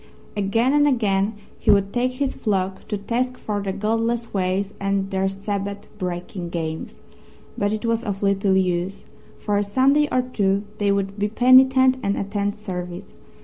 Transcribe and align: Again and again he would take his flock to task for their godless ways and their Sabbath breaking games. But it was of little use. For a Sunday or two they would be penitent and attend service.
Again 0.35 0.73
and 0.73 0.87
again 0.87 1.35
he 1.59 1.69
would 1.69 1.93
take 1.93 2.13
his 2.13 2.33
flock 2.33 2.87
to 2.87 2.97
task 2.97 3.37
for 3.37 3.61
their 3.61 3.71
godless 3.71 4.33
ways 4.33 4.73
and 4.79 5.11
their 5.11 5.27
Sabbath 5.29 5.85
breaking 5.99 6.49
games. 6.49 7.03
But 7.55 7.71
it 7.71 7.85
was 7.85 8.03
of 8.03 8.23
little 8.23 8.55
use. 8.57 9.05
For 9.37 9.57
a 9.59 9.63
Sunday 9.63 10.07
or 10.11 10.23
two 10.23 10.63
they 10.79 10.91
would 10.91 11.19
be 11.19 11.27
penitent 11.29 11.97
and 12.01 12.17
attend 12.17 12.55
service. 12.55 13.15